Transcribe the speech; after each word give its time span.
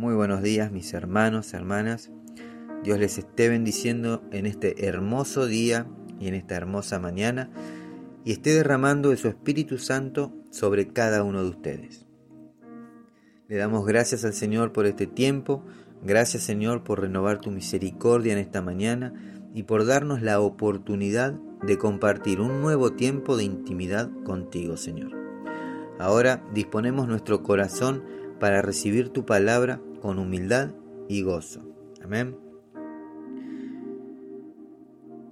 Muy 0.00 0.14
buenos 0.14 0.40
días 0.40 0.72
mis 0.72 0.94
hermanos, 0.94 1.52
hermanas. 1.52 2.10
Dios 2.82 2.98
les 2.98 3.18
esté 3.18 3.50
bendiciendo 3.50 4.22
en 4.32 4.46
este 4.46 4.86
hermoso 4.86 5.44
día 5.44 5.88
y 6.18 6.28
en 6.28 6.32
esta 6.32 6.56
hermosa 6.56 6.98
mañana 6.98 7.50
y 8.24 8.32
esté 8.32 8.54
derramando 8.54 9.10
de 9.10 9.18
su 9.18 9.28
Espíritu 9.28 9.76
Santo 9.76 10.32
sobre 10.50 10.88
cada 10.88 11.22
uno 11.22 11.42
de 11.42 11.50
ustedes. 11.50 12.06
Le 13.46 13.58
damos 13.58 13.84
gracias 13.84 14.24
al 14.24 14.32
Señor 14.32 14.72
por 14.72 14.86
este 14.86 15.06
tiempo, 15.06 15.66
gracias 16.02 16.44
Señor 16.44 16.82
por 16.82 17.02
renovar 17.02 17.42
tu 17.42 17.50
misericordia 17.50 18.32
en 18.32 18.38
esta 18.38 18.62
mañana 18.62 19.12
y 19.52 19.64
por 19.64 19.84
darnos 19.84 20.22
la 20.22 20.40
oportunidad 20.40 21.34
de 21.62 21.76
compartir 21.76 22.40
un 22.40 22.62
nuevo 22.62 22.94
tiempo 22.94 23.36
de 23.36 23.44
intimidad 23.44 24.10
contigo 24.24 24.78
Señor. 24.78 25.12
Ahora 25.98 26.42
disponemos 26.54 27.06
nuestro 27.06 27.42
corazón 27.42 28.02
para 28.38 28.62
recibir 28.62 29.10
tu 29.10 29.26
palabra 29.26 29.82
con 30.00 30.18
humildad 30.18 30.70
y 31.08 31.22
gozo. 31.22 31.62
Amén. 32.02 32.36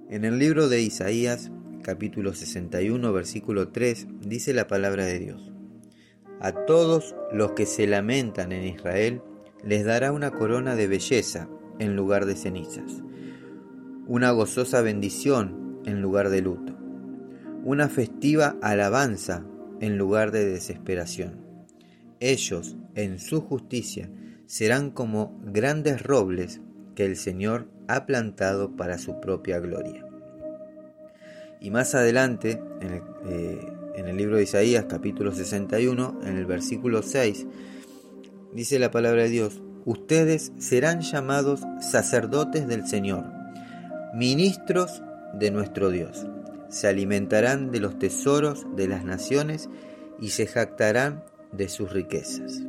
En 0.09 0.25
el 0.25 0.39
libro 0.39 0.69
de 0.69 0.81
Isaías, 0.81 1.51
capítulo 1.83 2.33
61, 2.33 3.13
versículo 3.13 3.69
3, 3.69 4.07
dice 4.21 4.53
la 4.53 4.67
palabra 4.67 5.05
de 5.05 5.19
Dios. 5.19 5.51
A 6.39 6.65
todos 6.65 7.15
los 7.33 7.51
que 7.51 7.65
se 7.65 7.85
lamentan 7.85 8.51
en 8.51 8.63
Israel, 8.63 9.21
les 9.63 9.85
dará 9.85 10.11
una 10.11 10.31
corona 10.31 10.75
de 10.75 10.87
belleza 10.87 11.49
en 11.79 11.95
lugar 11.95 12.25
de 12.25 12.35
cenizas, 12.35 13.03
una 14.07 14.31
gozosa 14.31 14.81
bendición 14.81 15.81
en 15.85 16.01
lugar 16.01 16.29
de 16.29 16.41
luto, 16.41 16.77
una 17.63 17.89
festiva 17.89 18.55
alabanza 18.61 19.45
en 19.79 19.97
lugar 19.97 20.31
de 20.31 20.45
desesperación. 20.45 21.45
Ellos, 22.19 22.77
en 22.95 23.19
su 23.19 23.41
justicia, 23.41 24.09
serán 24.49 24.89
como 24.89 25.39
grandes 25.43 26.01
robles 26.01 26.59
que 26.95 27.05
el 27.05 27.17
Señor 27.17 27.67
ha 27.87 28.07
plantado 28.07 28.75
para 28.75 28.97
su 28.97 29.21
propia 29.21 29.59
gloria. 29.59 30.03
Y 31.61 31.69
más 31.69 31.93
adelante, 31.93 32.59
en 32.81 32.93
el, 32.93 33.03
eh, 33.29 34.13
libro 34.13 34.37
de 34.37 34.43
Isaías, 34.43 34.85
capítulo 34.89 35.33
61, 35.35 36.21
en 36.23 36.35
el 36.35 36.47
versículo 36.47 37.03
6, 37.03 37.45
dice 38.51 38.79
la 38.79 38.89
palabra 38.89 39.21
de 39.21 39.29
Dios, 39.29 39.61
ustedes 39.85 40.51
serán 40.57 41.01
llamados 41.01 41.61
sacerdotes 41.79 42.67
del 42.67 42.87
Señor, 42.87 43.25
ministros 44.15 45.03
de 45.35 45.51
nuestro 45.51 45.91
Dios. 45.91 46.25
Se 46.69 46.87
alimentarán 46.87 47.69
de 47.69 47.81
los 47.81 47.99
tesoros 47.99 48.65
de 48.75 48.87
las 48.87 49.05
naciones 49.05 49.69
y 50.19 50.29
se 50.29 50.47
jactarán 50.47 51.23
de 51.51 51.69
sus 51.69 51.93
riquezas. 51.93 52.63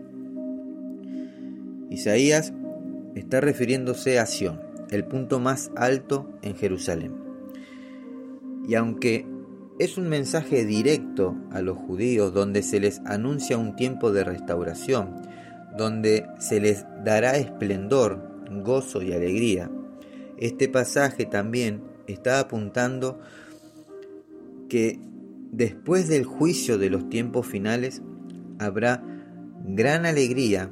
Isaías 1.90 2.52
está 3.16 3.40
refiriéndose 3.40 4.18
a 4.20 4.26
Sión, 4.26 4.60
el 4.90 5.04
punto 5.04 5.40
más 5.40 5.72
alto 5.76 6.30
en 6.42 6.54
Jerusalén. 6.54 7.12
Y 8.66 8.76
aunque 8.76 9.26
es 9.80 9.98
un 9.98 10.08
mensaje 10.08 10.64
directo 10.64 11.36
a 11.50 11.62
los 11.62 11.76
judíos 11.76 12.32
donde 12.32 12.62
se 12.62 12.78
les 12.78 13.00
anuncia 13.06 13.58
un 13.58 13.74
tiempo 13.74 14.12
de 14.12 14.24
restauración, 14.24 15.22
donde 15.76 16.26
se 16.38 16.60
les 16.60 16.86
dará 17.04 17.36
esplendor, 17.36 18.22
gozo 18.62 19.02
y 19.02 19.12
alegría, 19.12 19.70
este 20.38 20.68
pasaje 20.68 21.26
también 21.26 21.82
está 22.06 22.40
apuntando 22.40 23.18
que 24.68 25.00
después 25.50 26.08
del 26.08 26.24
juicio 26.24 26.78
de 26.78 26.90
los 26.90 27.08
tiempos 27.08 27.46
finales 27.46 28.02
habrá 28.58 29.02
gran 29.64 30.06
alegría 30.06 30.70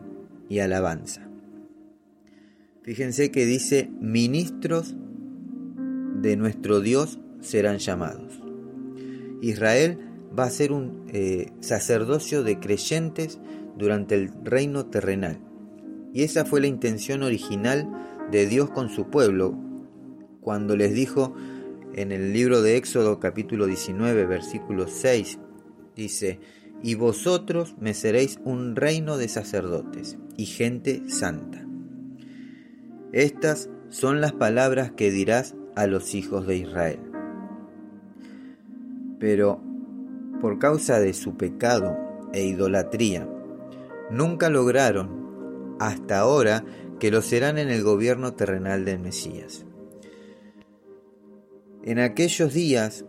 y 0.48 0.60
alabanza. 0.60 1.28
Fíjense 2.82 3.30
que 3.30 3.44
dice, 3.44 3.90
ministros 4.00 4.94
de 6.22 6.36
nuestro 6.36 6.80
Dios 6.80 7.18
serán 7.40 7.78
llamados. 7.78 8.40
Israel 9.42 9.98
va 10.36 10.44
a 10.44 10.50
ser 10.50 10.72
un 10.72 11.04
eh, 11.08 11.52
sacerdocio 11.60 12.42
de 12.42 12.58
creyentes 12.58 13.38
durante 13.76 14.14
el 14.14 14.30
reino 14.42 14.86
terrenal. 14.86 15.38
Y 16.14 16.22
esa 16.22 16.44
fue 16.44 16.60
la 16.60 16.66
intención 16.66 17.22
original 17.22 17.88
de 18.30 18.46
Dios 18.46 18.70
con 18.70 18.88
su 18.88 19.10
pueblo, 19.10 19.54
cuando 20.40 20.74
les 20.76 20.94
dijo 20.94 21.34
en 21.94 22.10
el 22.10 22.32
libro 22.32 22.62
de 22.62 22.76
Éxodo 22.76 23.20
capítulo 23.20 23.66
19 23.66 24.24
versículo 24.24 24.88
6, 24.88 25.38
dice, 25.94 26.40
y 26.82 26.94
vosotros 26.94 27.76
me 27.78 27.92
seréis 27.92 28.38
un 28.44 28.76
reino 28.76 29.18
de 29.18 29.28
sacerdotes 29.28 30.16
y 30.38 30.46
gente 30.46 31.02
santa. 31.10 31.66
Estas 33.12 33.68
son 33.90 34.22
las 34.22 34.32
palabras 34.32 34.92
que 34.92 35.10
dirás 35.10 35.56
a 35.74 35.86
los 35.86 36.14
hijos 36.14 36.46
de 36.46 36.56
Israel. 36.56 37.00
Pero 39.18 39.60
por 40.40 40.58
causa 40.58 41.00
de 41.00 41.12
su 41.12 41.36
pecado 41.36 41.98
e 42.32 42.44
idolatría, 42.44 43.28
nunca 44.10 44.48
lograron 44.48 45.76
hasta 45.80 46.20
ahora 46.20 46.64
que 47.00 47.10
lo 47.10 47.20
serán 47.20 47.58
en 47.58 47.68
el 47.68 47.82
gobierno 47.82 48.34
terrenal 48.34 48.84
del 48.84 49.00
Mesías. 49.00 49.66
En 51.82 51.98
aquellos 51.98 52.54
días 52.54 53.04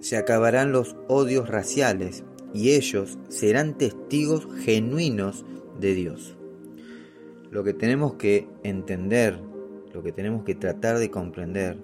se 0.00 0.16
acabarán 0.16 0.70
los 0.70 0.96
odios 1.08 1.48
raciales 1.48 2.22
y 2.54 2.70
ellos 2.70 3.18
serán 3.28 3.76
testigos 3.76 4.46
genuinos 4.64 5.44
de 5.80 5.94
Dios. 5.94 6.37
Lo 7.50 7.64
que 7.64 7.72
tenemos 7.74 8.14
que 8.14 8.46
entender, 8.62 9.40
lo 9.94 10.02
que 10.02 10.12
tenemos 10.12 10.44
que 10.44 10.54
tratar 10.54 10.98
de 10.98 11.10
comprender, 11.10 11.78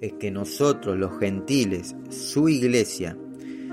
es 0.00 0.12
que 0.14 0.30
nosotros 0.30 0.98
los 0.98 1.18
gentiles, 1.18 1.94
su 2.10 2.48
iglesia, 2.48 3.16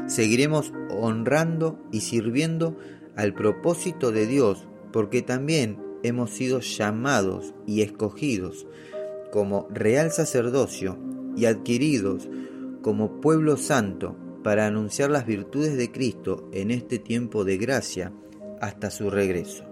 seguiremos 0.07 0.73
honrando 0.89 1.79
y 1.91 2.01
sirviendo 2.01 2.77
al 3.15 3.33
propósito 3.33 4.11
de 4.11 4.27
Dios, 4.27 4.67
porque 4.91 5.21
también 5.21 5.77
hemos 6.03 6.31
sido 6.31 6.61
llamados 6.61 7.53
y 7.65 7.81
escogidos 7.81 8.65
como 9.31 9.67
real 9.69 10.11
sacerdocio 10.11 10.97
y 11.35 11.45
adquiridos 11.45 12.29
como 12.81 13.21
pueblo 13.21 13.57
santo 13.57 14.15
para 14.43 14.67
anunciar 14.67 15.11
las 15.11 15.25
virtudes 15.25 15.77
de 15.77 15.91
Cristo 15.91 16.49
en 16.53 16.71
este 16.71 16.97
tiempo 16.97 17.43
de 17.43 17.57
gracia 17.57 18.13
hasta 18.61 18.89
su 18.89 19.09
regreso. 19.09 19.68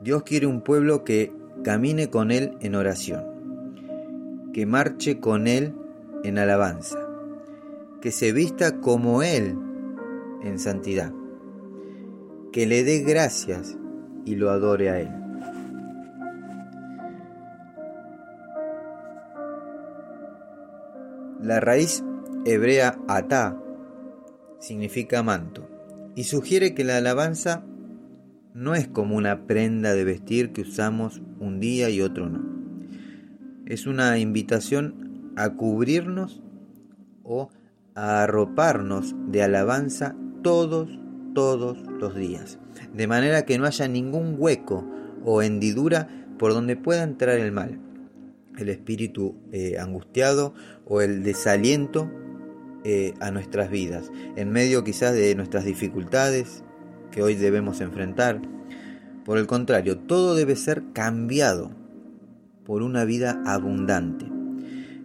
Dios 0.00 0.22
quiere 0.24 0.46
un 0.46 0.60
pueblo 0.60 1.04
que 1.04 1.32
camine 1.64 2.10
con 2.10 2.30
Él 2.30 2.56
en 2.60 2.74
oración, 2.74 4.50
que 4.52 4.66
marche 4.66 5.20
con 5.20 5.46
Él 5.46 5.74
en 6.22 6.38
alabanza, 6.38 6.98
que 8.00 8.10
se 8.10 8.32
vista 8.32 8.80
como 8.80 9.22
Él 9.22 9.56
en 10.42 10.58
santidad, 10.58 11.12
que 12.52 12.66
le 12.66 12.84
dé 12.84 13.00
gracias 13.00 13.76
y 14.24 14.34
lo 14.34 14.50
adore 14.50 14.90
a 14.90 15.00
Él. 15.00 15.10
La 21.40 21.60
raíz 21.60 22.04
hebrea 22.44 22.98
atá 23.08 23.56
significa 24.58 25.22
manto 25.22 25.68
y 26.14 26.24
sugiere 26.24 26.74
que 26.74 26.84
la 26.84 26.96
alabanza 26.96 27.62
no 28.56 28.74
es 28.74 28.88
como 28.88 29.16
una 29.16 29.46
prenda 29.46 29.92
de 29.92 30.04
vestir 30.04 30.52
que 30.52 30.62
usamos 30.62 31.20
un 31.38 31.60
día 31.60 31.90
y 31.90 32.00
otro 32.00 32.30
no. 32.30 32.42
Es 33.66 33.86
una 33.86 34.18
invitación 34.18 35.34
a 35.36 35.50
cubrirnos 35.50 36.42
o 37.22 37.50
a 37.94 38.22
arroparnos 38.22 39.14
de 39.28 39.42
alabanza 39.42 40.16
todos, 40.42 40.88
todos 41.34 41.76
los 42.00 42.14
días, 42.14 42.58
de 42.94 43.06
manera 43.06 43.44
que 43.44 43.58
no 43.58 43.66
haya 43.66 43.88
ningún 43.88 44.36
hueco 44.38 44.90
o 45.22 45.42
hendidura 45.42 46.08
por 46.38 46.54
donde 46.54 46.76
pueda 46.76 47.02
entrar 47.02 47.36
el 47.36 47.52
mal, 47.52 47.78
el 48.56 48.70
espíritu 48.70 49.34
eh, 49.52 49.76
angustiado 49.78 50.54
o 50.86 51.02
el 51.02 51.24
desaliento 51.24 52.10
eh, 52.84 53.12
a 53.20 53.30
nuestras 53.30 53.68
vidas, 53.68 54.10
en 54.36 54.50
medio 54.50 54.82
quizás 54.82 55.12
de 55.12 55.34
nuestras 55.34 55.66
dificultades 55.66 56.62
que 57.10 57.22
hoy 57.22 57.34
debemos 57.34 57.80
enfrentar. 57.80 58.40
Por 59.24 59.38
el 59.38 59.46
contrario, 59.46 59.98
todo 59.98 60.34
debe 60.34 60.56
ser 60.56 60.82
cambiado 60.92 61.70
por 62.64 62.82
una 62.82 63.04
vida 63.04 63.42
abundante. 63.44 64.26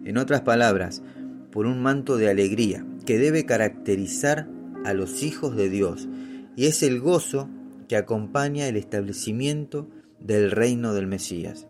En 0.04 0.16
otras 0.18 0.42
palabras, 0.42 1.02
por 1.50 1.66
un 1.66 1.82
manto 1.82 2.16
de 2.16 2.28
alegría 2.28 2.84
que 3.06 3.18
debe 3.18 3.46
caracterizar 3.46 4.48
a 4.84 4.94
los 4.94 5.22
hijos 5.22 5.56
de 5.56 5.68
Dios 5.68 6.08
y 6.56 6.66
es 6.66 6.82
el 6.82 7.00
gozo 7.00 7.48
que 7.88 7.96
acompaña 7.96 8.66
el 8.66 8.76
establecimiento 8.76 9.88
del 10.20 10.50
reino 10.50 10.94
del 10.94 11.06
Mesías 11.06 11.68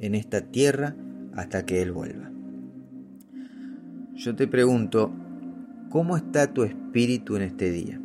en 0.00 0.14
esta 0.14 0.42
tierra 0.42 0.96
hasta 1.34 1.64
que 1.64 1.82
Él 1.82 1.92
vuelva. 1.92 2.30
Yo 4.14 4.36
te 4.36 4.46
pregunto, 4.46 5.12
¿Cómo 5.92 6.16
está 6.16 6.54
tu 6.54 6.62
espíritu 6.62 7.36
en 7.36 7.42
este 7.42 7.70
día? 7.70 8.00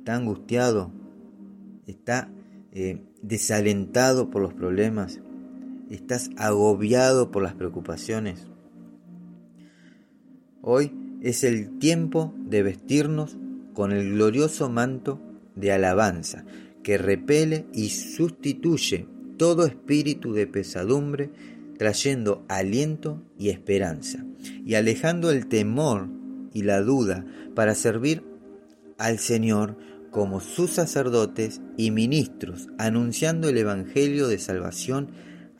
¿Está 0.00 0.16
angustiado? 0.16 0.90
¿Está 1.86 2.30
eh, 2.72 3.02
desalentado 3.20 4.30
por 4.30 4.40
los 4.40 4.54
problemas, 4.54 5.20
estás 5.90 6.30
agobiado 6.38 7.30
por 7.30 7.42
las 7.42 7.52
preocupaciones. 7.52 8.46
Hoy 10.62 10.92
es 11.20 11.44
el 11.44 11.78
tiempo 11.78 12.32
de 12.38 12.62
vestirnos 12.62 13.36
con 13.74 13.92
el 13.92 14.12
glorioso 14.12 14.70
manto 14.70 15.20
de 15.54 15.72
alabanza 15.72 16.46
que 16.82 16.96
repele 16.96 17.66
y 17.74 17.90
sustituye 17.90 19.06
todo 19.36 19.66
espíritu 19.66 20.32
de 20.32 20.46
pesadumbre, 20.46 21.30
trayendo 21.76 22.42
aliento 22.48 23.22
y 23.38 23.50
esperanza, 23.50 24.24
y 24.64 24.76
alejando 24.76 25.30
el 25.30 25.46
temor 25.46 26.08
y 26.54 26.62
la 26.62 26.80
duda 26.80 27.26
para 27.54 27.74
servir 27.74 28.29
al 29.00 29.18
Señor 29.18 29.76
como 30.10 30.40
sus 30.40 30.72
sacerdotes 30.72 31.62
y 31.76 31.90
ministros, 31.90 32.68
anunciando 32.78 33.48
el 33.48 33.56
Evangelio 33.56 34.28
de 34.28 34.38
salvación 34.38 35.08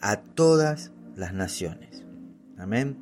a 0.00 0.20
todas 0.20 0.92
las 1.16 1.32
naciones. 1.32 2.04
Amén. 2.58 2.98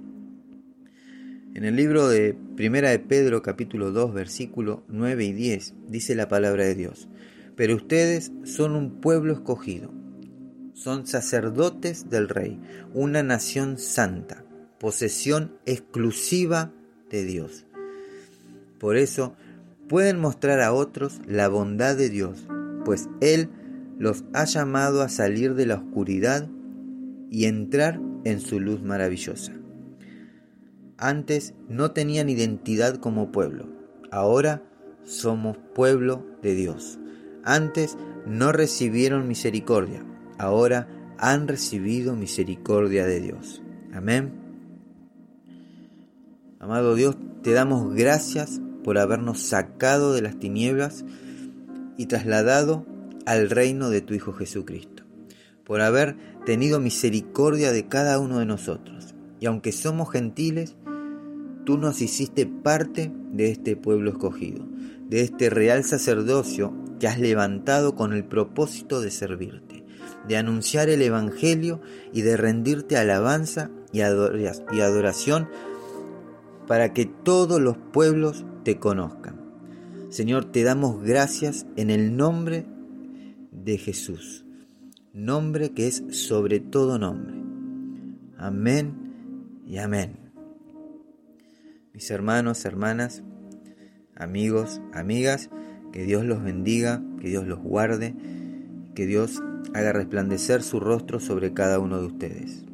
En 1.54 1.64
el 1.64 1.74
libro 1.74 2.08
de 2.08 2.36
Primera 2.56 2.90
de 2.90 3.00
Pedro 3.00 3.42
capítulo 3.42 3.90
2 3.90 4.14
versículo 4.14 4.84
9 4.86 5.24
y 5.24 5.32
10 5.32 5.74
dice 5.88 6.14
la 6.14 6.28
palabra 6.28 6.64
de 6.64 6.76
Dios, 6.76 7.08
pero 7.56 7.74
ustedes 7.74 8.30
son 8.44 8.76
un 8.76 9.00
pueblo 9.00 9.32
escogido, 9.32 9.92
son 10.72 11.08
sacerdotes 11.08 12.10
del 12.10 12.28
rey, 12.28 12.60
una 12.94 13.24
nación 13.24 13.76
santa, 13.76 14.44
posesión 14.78 15.58
exclusiva 15.66 16.72
de 17.10 17.24
Dios. 17.24 17.66
Por 18.78 18.96
eso 18.96 19.34
pueden 19.88 20.20
mostrar 20.20 20.60
a 20.60 20.72
otros 20.72 21.20
la 21.26 21.48
bondad 21.48 21.96
de 21.96 22.10
Dios, 22.10 22.46
pues 22.84 23.08
Él 23.20 23.50
los 23.98 24.24
ha 24.32 24.44
llamado 24.44 25.02
a 25.02 25.08
salir 25.08 25.54
de 25.54 25.66
la 25.66 25.76
oscuridad 25.76 26.48
y 27.30 27.46
entrar 27.46 28.00
en 28.24 28.40
su 28.40 28.60
luz 28.60 28.82
maravillosa. 28.82 29.52
Antes 30.96 31.54
no 31.68 31.92
tenían 31.92 32.28
identidad 32.28 32.96
como 32.96 33.32
pueblo, 33.32 33.66
ahora 34.10 34.62
somos 35.04 35.56
pueblo 35.74 36.26
de 36.42 36.54
Dios. 36.54 36.98
Antes 37.44 37.96
no 38.26 38.52
recibieron 38.52 39.26
misericordia, 39.26 40.04
ahora 40.38 40.88
han 41.18 41.48
recibido 41.48 42.14
misericordia 42.14 43.06
de 43.06 43.20
Dios. 43.20 43.62
Amén. 43.92 44.32
Amado 46.60 46.94
Dios, 46.94 47.16
te 47.42 47.52
damos 47.52 47.94
gracias 47.94 48.60
por 48.88 48.96
habernos 48.96 49.42
sacado 49.42 50.14
de 50.14 50.22
las 50.22 50.38
tinieblas 50.38 51.04
y 51.98 52.06
trasladado 52.06 52.86
al 53.26 53.50
reino 53.50 53.90
de 53.90 54.00
tu 54.00 54.14
Hijo 54.14 54.32
Jesucristo, 54.32 55.02
por 55.62 55.82
haber 55.82 56.16
tenido 56.46 56.80
misericordia 56.80 57.70
de 57.70 57.86
cada 57.86 58.18
uno 58.18 58.38
de 58.38 58.46
nosotros. 58.46 59.14
Y 59.40 59.44
aunque 59.44 59.72
somos 59.72 60.10
gentiles, 60.10 60.74
tú 61.66 61.76
nos 61.76 62.00
hiciste 62.00 62.46
parte 62.46 63.12
de 63.30 63.50
este 63.50 63.76
pueblo 63.76 64.08
escogido, 64.08 64.66
de 65.06 65.20
este 65.20 65.50
real 65.50 65.84
sacerdocio 65.84 66.72
que 66.98 67.08
has 67.08 67.20
levantado 67.20 67.94
con 67.94 68.14
el 68.14 68.24
propósito 68.24 69.02
de 69.02 69.10
servirte, 69.10 69.84
de 70.26 70.38
anunciar 70.38 70.88
el 70.88 71.02
Evangelio 71.02 71.82
y 72.14 72.22
de 72.22 72.38
rendirte 72.38 72.96
alabanza 72.96 73.70
y 73.92 74.00
adoración 74.00 75.46
para 76.68 76.92
que 76.92 77.06
todos 77.06 77.60
los 77.60 77.76
pueblos 77.76 78.44
conozcan. 78.76 79.40
Señor, 80.10 80.44
te 80.46 80.62
damos 80.62 81.02
gracias 81.02 81.66
en 81.76 81.90
el 81.90 82.16
nombre 82.16 82.66
de 83.50 83.78
Jesús, 83.78 84.44
nombre 85.12 85.70
que 85.70 85.86
es 85.86 86.04
sobre 86.10 86.60
todo 86.60 86.98
nombre. 86.98 87.34
Amén 88.36 89.62
y 89.66 89.78
amén. 89.78 90.16
Mis 91.92 92.10
hermanos, 92.10 92.64
hermanas, 92.64 93.22
amigos, 94.14 94.80
amigas, 94.92 95.50
que 95.92 96.04
Dios 96.04 96.24
los 96.24 96.42
bendiga, 96.42 97.02
que 97.20 97.28
Dios 97.28 97.46
los 97.46 97.58
guarde, 97.58 98.14
que 98.94 99.06
Dios 99.06 99.42
haga 99.74 99.92
resplandecer 99.92 100.62
su 100.62 100.80
rostro 100.80 101.20
sobre 101.20 101.52
cada 101.52 101.78
uno 101.78 102.00
de 102.00 102.06
ustedes. 102.06 102.64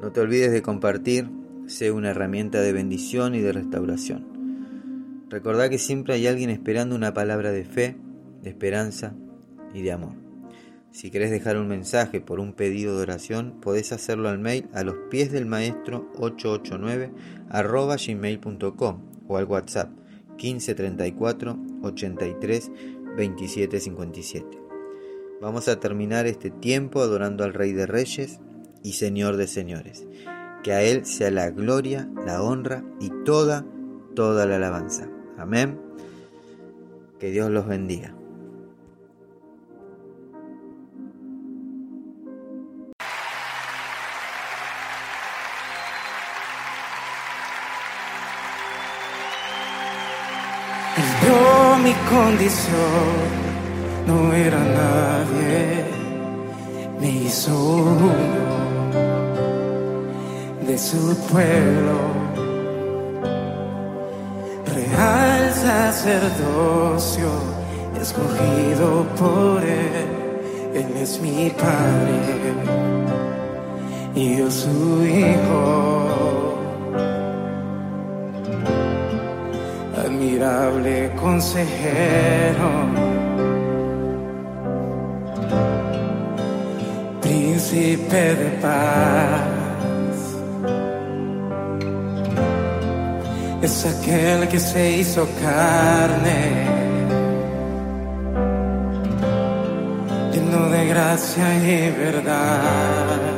No 0.00 0.12
te 0.12 0.20
olvides 0.20 0.52
de 0.52 0.62
compartir 0.62 1.39
sea 1.70 1.92
una 1.92 2.10
herramienta 2.10 2.60
de 2.60 2.72
bendición 2.72 3.34
y 3.34 3.40
de 3.40 3.52
restauración. 3.52 5.26
Recordá 5.28 5.70
que 5.70 5.78
siempre 5.78 6.14
hay 6.14 6.26
alguien 6.26 6.50
esperando 6.50 6.96
una 6.96 7.14
palabra 7.14 7.52
de 7.52 7.64
fe, 7.64 7.96
de 8.42 8.50
esperanza 8.50 9.14
y 9.72 9.82
de 9.82 9.92
amor. 9.92 10.14
Si 10.90 11.12
querés 11.12 11.30
dejar 11.30 11.56
un 11.56 11.68
mensaje 11.68 12.20
por 12.20 12.40
un 12.40 12.54
pedido 12.54 12.96
de 12.96 13.02
oración, 13.02 13.60
podés 13.60 13.92
hacerlo 13.92 14.28
al 14.28 14.40
mail 14.40 14.68
a 14.74 14.82
los 14.82 14.96
pies 15.08 15.30
del 15.30 15.46
maestro 15.46 16.10
889 16.18 17.12
arroba 17.48 17.96
gmail.com 17.96 19.02
o 19.28 19.36
al 19.36 19.44
WhatsApp 19.44 19.90
1534 20.42 21.56
83 21.82 22.70
27 23.16 23.80
57. 23.80 24.58
Vamos 25.40 25.68
a 25.68 25.78
terminar 25.78 26.26
este 26.26 26.50
tiempo 26.50 27.00
adorando 27.00 27.44
al 27.44 27.54
Rey 27.54 27.72
de 27.72 27.86
Reyes 27.86 28.40
y 28.82 28.94
Señor 28.94 29.36
de 29.36 29.46
Señores 29.46 30.08
que 30.62 30.72
a 30.72 30.82
Él 30.82 31.04
sea 31.06 31.30
la 31.30 31.50
gloria, 31.50 32.08
la 32.26 32.42
honra 32.42 32.84
y 33.00 33.10
toda, 33.24 33.64
toda 34.14 34.46
la 34.46 34.56
alabanza. 34.56 35.08
Amén. 35.38 35.80
Que 37.18 37.30
Dios 37.30 37.50
los 37.50 37.66
bendiga. 37.66 38.14
Mi 51.82 51.96
condición 52.08 53.16
no 54.06 54.32
era 54.34 54.58
nadie, 54.58 55.84
me 57.00 57.08
hizo 57.24 57.56
de 60.66 60.78
su 60.78 61.16
pueblo. 61.30 61.98
Real 64.74 65.52
sacerdocio, 65.52 67.28
escogido 68.00 69.04
por 69.18 69.62
él, 69.62 70.08
él 70.74 70.96
es 70.96 71.20
mi 71.20 71.50
padre 71.50 72.54
y 74.14 74.38
yo 74.38 74.50
su 74.50 75.04
hijo. 75.04 76.56
Admirable 80.04 81.12
consejero. 81.20 82.90
príncipe 87.70 88.34
de 88.34 88.50
paz. 88.60 89.59
Es 93.62 93.84
aquel 93.84 94.48
que 94.48 94.58
se 94.58 94.98
hizo 94.98 95.28
carne, 95.42 96.66
lleno 100.32 100.68
de 100.70 100.86
gracia 100.86 101.54
y 101.56 101.90
verdad. 101.90 103.29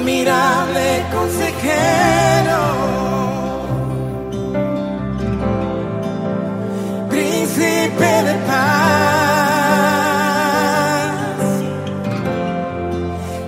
Admirable 0.00 1.04
consejero, 1.12 2.60
príncipe 7.10 8.10
de 8.28 8.34
paz, 8.48 8.70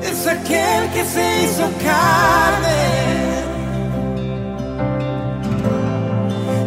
es 0.02 0.26
aquel 0.26 0.90
que 0.94 1.04
se 1.04 1.42
hizo 1.42 1.64
carne, 1.88 2.82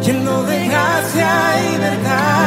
lleno 0.01 0.44
de 0.44 0.68
gracia 0.68 1.32
y 1.62 1.77
verdad. 1.77 2.45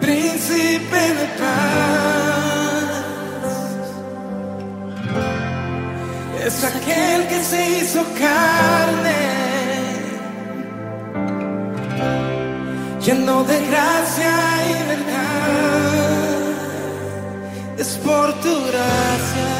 Príncipe 0.00 1.00
de 1.20 1.26
paz. 1.40 2.66
Es 6.46 6.64
aquel 6.64 7.26
que 7.28 7.42
se 7.42 7.60
hizo 7.78 8.00
carne, 8.18 9.22
lleno 13.04 13.42
de 13.44 13.56
gracia 13.68 14.34
y 14.70 14.72
verdad. 14.92 15.16
Es 17.78 17.90
por 18.06 18.32
tu 18.40 18.54
gracia 18.70 19.50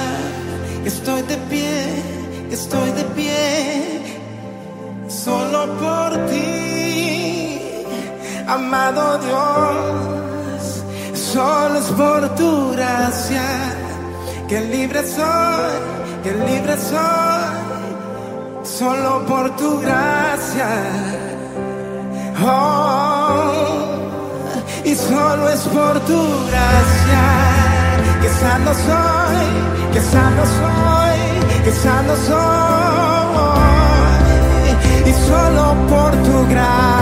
que 0.83 0.89
estoy 0.89 1.23
de 1.23 1.37
pie, 1.51 1.87
que 2.49 2.55
estoy 2.55 2.91
de 2.93 3.05
pie, 3.17 3.86
amado 8.57 9.19
Dios. 9.19 10.65
Solo 11.33 11.79
es 11.79 11.89
por 12.01 12.21
tu 12.37 12.73
gracia 12.73 13.47
que 14.49 14.61
libre 14.61 15.01
soy, 15.17 15.75
que 16.25 16.33
libre 16.49 16.77
soy, 16.91 17.45
solo 18.79 19.11
por 19.27 19.45
tu 19.57 19.81
gracia. 19.81 20.71
Oh, 22.45 23.35
y 24.85 24.95
solo 24.95 25.49
es 25.49 25.63
por 25.77 25.95
tu 26.11 26.21
gracia 26.51 27.23
que 28.23 28.29
sano 28.41 28.73
soy, 28.89 29.47
que 29.93 30.01
sano 30.13 30.45
soy, 30.59 31.19
que 31.65 31.73
sano 31.85 32.15
soy. 32.29 33.07
Y 35.11 35.13
solo 35.29 35.65
por 35.93 36.11
tu 36.27 36.37
gracia, 36.53 36.96